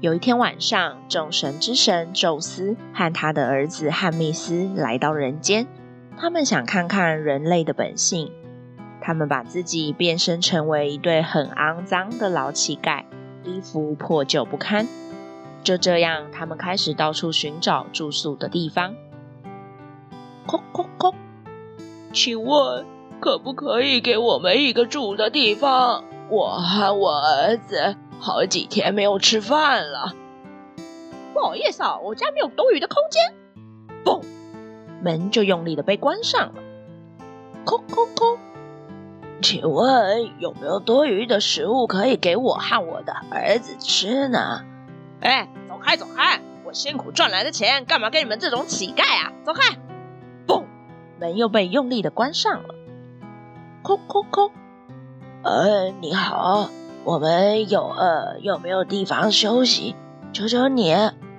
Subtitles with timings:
[0.00, 5.66] 有一天晚上，众神之神宙斯和他的儿子汉密斯来到人间。
[6.16, 8.30] 他们想看看人类的本性。
[9.00, 13.06] 他们把自己变身成为一对很肮脏的老乞丐，
[13.42, 14.86] 衣服破旧不堪。
[15.64, 18.94] 就这样，他们开始到处寻找住宿的地方。
[20.46, 21.12] 叩叩叩，
[22.12, 22.86] 请问
[23.18, 26.04] 可不可以给我们一个住的地方？
[26.30, 27.96] 我和我儿子。
[28.20, 30.14] 好几天没有吃饭了，
[31.32, 33.34] 不好意思啊，我家没有多余的空间。
[34.04, 34.22] 嘣，
[35.02, 36.62] 门就用力的被关上了。
[37.64, 38.38] 空空空，
[39.40, 44.64] 请问有没有多余的食物可以给我和我的儿子吃呢？
[45.20, 46.40] 哎，走开走开！
[46.64, 49.32] 我辛苦赚来的钱，干嘛给你们这种乞丐啊？
[49.44, 49.78] 走开！
[50.46, 50.64] 嘣，
[51.20, 52.74] 门又被用力的关上了。
[53.82, 54.50] 空空空，
[55.44, 56.68] 呃，你好。
[57.08, 59.96] 我们有呃有没有地方休息？
[60.34, 60.92] 求求你，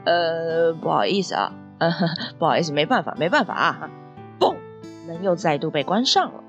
[0.03, 1.93] 呃，不好意思啊，呃，
[2.39, 3.89] 不好意思，没办法，没办法啊！
[4.39, 4.55] 嘣，
[5.05, 6.43] 门又再度被关上了。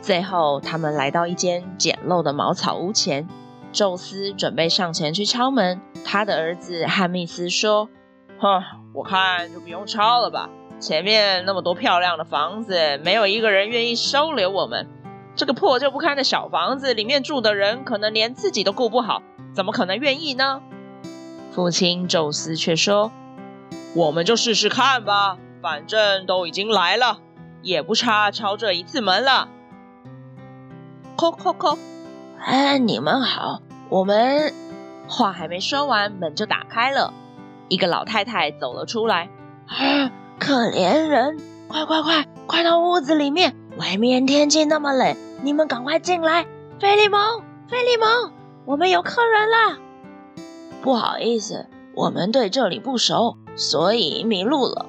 [0.00, 3.26] 最后，他们来到一间简陋的茅草屋前，
[3.72, 5.80] 宙斯准备上前去敲门。
[6.04, 7.88] 他的儿子汉密斯说
[8.38, 8.62] ：“哼，
[8.94, 14.86] 我看就不用敲了吧，前面那么多漂亮的房子，没有一个人愿意收留我们。”
[15.34, 19.22] 这个破旧不堪的小房子里面住的人，可能连自己都顾不好，
[19.54, 20.60] 怎么可能愿意呢？
[21.52, 23.12] 父亲宙斯却说
[23.96, 27.18] ：“我们就试试看吧，反正都已经来了，
[27.62, 29.48] 也不差敲这一次门了。”
[31.16, 31.78] 叩叩叩，
[32.38, 34.52] 哎，你们好，我们
[35.08, 37.12] 话还没说完，门就打开了，
[37.68, 39.30] 一个老太太走了出来。
[39.66, 41.38] 啊，可怜人，
[41.68, 43.54] 快快快，快到屋子里面。
[43.82, 46.46] 外面天气那么冷，你们赶快进来！
[46.78, 48.32] 菲利蒙，菲利蒙，
[48.64, 49.78] 我们有客人啦！
[50.82, 51.66] 不好意思，
[51.96, 54.86] 我们对这里不熟，所以迷路了。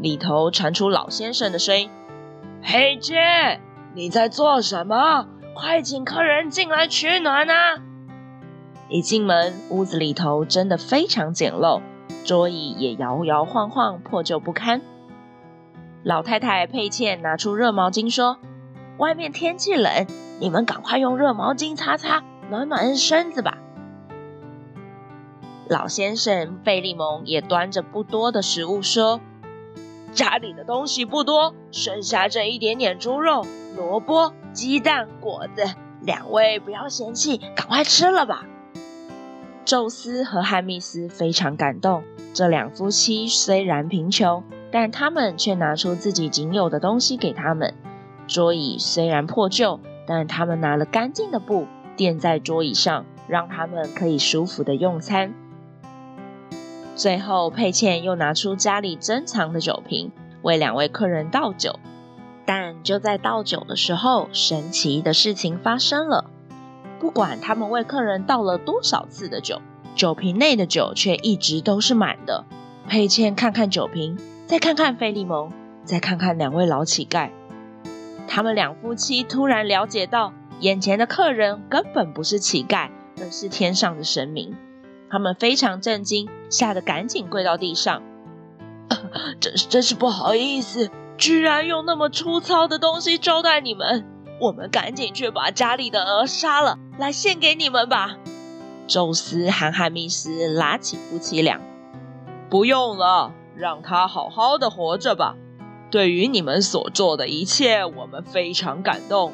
[0.00, 1.88] 里头传出老先生的声音
[2.64, 3.60] ：“嘿，杰，
[3.94, 5.28] 你在做什么？
[5.54, 7.78] 快请客人进来取暖啊！”
[8.90, 11.80] 一进门，屋子里头真的非常简陋，
[12.24, 14.80] 桌椅也摇摇晃晃，破旧不堪。
[16.08, 18.38] 老太太佩茜拿出热毛巾说
[18.96, 20.06] ：“外面天气冷，
[20.40, 23.58] 你们赶快用热毛巾擦擦，暖暖身子吧。”
[25.68, 29.20] 老先生费利蒙也端着不多的食物说
[30.14, 33.44] ：“家里的东西不多，剩下这一点点猪肉、
[33.76, 35.62] 萝卜、鸡蛋、果子，
[36.00, 38.46] 两位不要嫌弃，赶快吃了吧。”
[39.66, 42.02] 宙斯和汉密斯非常感动，
[42.32, 44.42] 这两夫妻虽然贫穷。
[44.70, 47.74] 但他们却拿出自己仅有的东西给他们。
[48.26, 55.32] 桌椅虽然破旧，但他们拿了干净的布垫在桌椅上，让他们可以舒服的用餐。
[56.94, 60.12] 最后，佩茜又拿出家里珍藏的酒瓶，
[60.42, 61.78] 为两位客人倒酒。
[62.44, 66.30] 但就在倒酒的时候，神奇的事情发生了。
[66.98, 69.62] 不管他们为客人倒了多少次的酒，
[69.94, 72.44] 酒瓶内的酒却一直都是满的。
[72.88, 74.18] 佩茜看看酒瓶。
[74.48, 75.52] 再看看费利蒙，
[75.84, 77.28] 再看看两位老乞丐，
[78.26, 82.88] 他们两夫妻突然了解到，眼前的客人根本不是乞丐，
[83.20, 84.56] 而是天上的神明。
[85.10, 88.02] 他们非常震惊，吓得赶紧跪到地上。
[89.38, 94.06] 真是真是不好意思，居然用那么粗糙的东西招待你们。
[94.40, 98.16] 我们赶紧去把家里的鹅杀了，来献给你们吧。
[98.86, 101.60] 宙斯和汉密斯拉起夫妻俩，
[102.48, 103.34] 不用了。
[103.58, 105.34] 让他好好的活着吧。
[105.90, 109.32] 对于你们所做的一切，我们非常感动。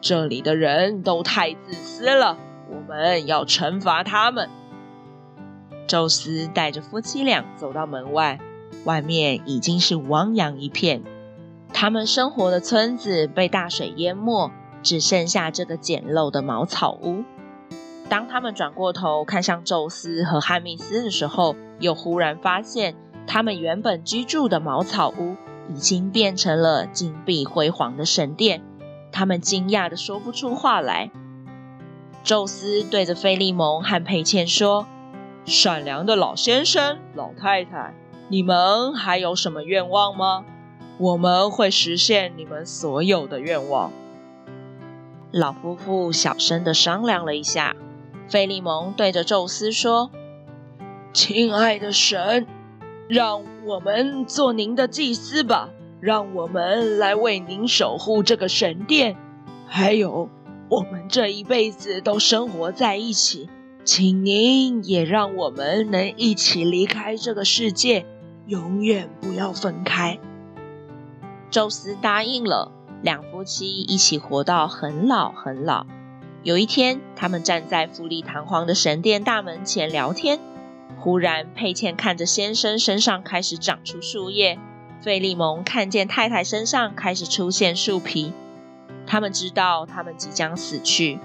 [0.00, 2.38] 这里的人都太自私了，
[2.70, 4.48] 我们要惩罚他们。
[5.86, 8.40] 宙斯带着夫妻俩走到门外，
[8.84, 11.02] 外面已经是汪洋一片。
[11.72, 14.50] 他们生活的村子被大水淹没，
[14.82, 17.24] 只剩下这个简陋的茅草屋。
[18.08, 22.96] 当他们转过头看向宙斯和汉密斯的时候，又忽然发现。
[23.26, 25.36] 他们原本居住的茅草屋
[25.68, 28.62] 已经变成了金碧辉煌的神殿，
[29.12, 31.10] 他们惊讶的说不出话来。
[32.22, 34.86] 宙斯对着菲利蒙和佩茜说
[35.46, 37.94] ：“善良的老先生、老太太，
[38.28, 40.44] 你们还有什么愿望吗？
[40.98, 43.90] 我们会实现你们所有的愿望。
[45.30, 47.74] 老夫妇小声的商量了一下，
[48.28, 50.10] 费利蒙对着宙斯说
[51.14, 52.46] ：“亲爱的神，
[53.10, 55.70] 让我们做您的祭司吧，
[56.00, 59.16] 让我们来为您守护这个神殿。
[59.66, 60.28] 还有，
[60.68, 63.50] 我们这一辈子都生活在一起，
[63.84, 68.06] 请您也让我们能一起离开这个世界，
[68.46, 70.20] 永远不要分开。”
[71.50, 72.70] 宙斯答应了。
[73.02, 75.86] 两夫妻一起活到很老很老。
[76.44, 80.38] 有一天，他们站在富丽堂皇的神殿大门前聊天。
[80.98, 84.58] 忽然，佩茜看着先生身上开始长出树叶，
[85.00, 88.32] 费利蒙看见太太身上开始出现树皮。
[89.06, 91.18] 他们知道他们即将死去。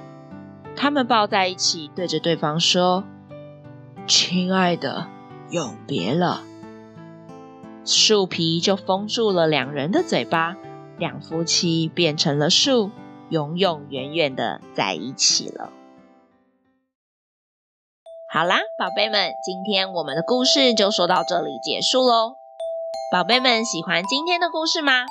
[0.75, 3.03] 他们抱在一起，对着对方说
[4.07, 5.07] ：“亲爱的，
[5.49, 6.43] 永别了。”
[7.85, 10.55] 树皮就封住了两人的嘴巴。
[10.97, 12.89] 两夫妻变成了树，
[13.29, 15.71] 永永远远的在一起了。
[18.27, 22.35] 好啦，宝贝们，今天我们的故事就说到这里结束喽。
[23.11, 25.05] 宝贝们喜欢今天的故事吗？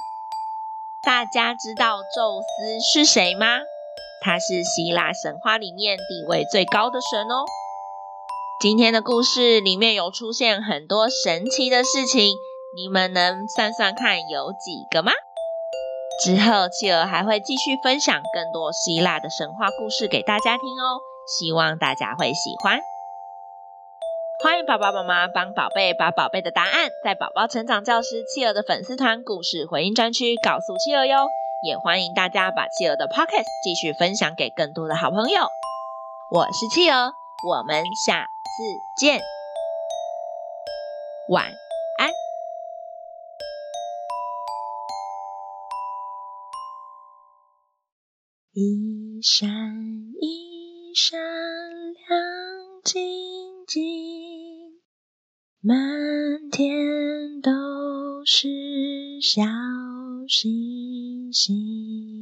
[1.06, 3.46] 大家知道宙斯是谁吗？
[4.20, 7.44] 他是希腊神话里面地位最高的神哦。
[8.60, 12.34] 今天的故事里面有出现很多神奇的事情，
[12.76, 15.12] 你们能算算看有几个吗？
[16.22, 22.80] 之后，企鹅还会继续分享更多希腊的神话故事给大家听哦，希望大家会喜欢。
[24.40, 31.28] 欢迎爸爸妈妈帮宝贝把宝贝的答案在宝宝成长教室企鹅的粉丝团故事回应专区告诉企鹅哟，
[31.62, 35.40] 也欢迎大家把企鹅的 Podcast 继续分享给更多的好朋友。
[36.30, 37.12] 我是企鹅，
[37.48, 39.20] 我们下次见，
[41.28, 41.44] 晚
[41.98, 42.10] 安。
[48.52, 49.48] 一闪
[50.20, 52.20] 一闪亮
[52.84, 53.13] 晶，
[55.66, 55.78] 满
[56.50, 57.50] 天都
[58.26, 59.40] 是小
[60.28, 62.13] 星星。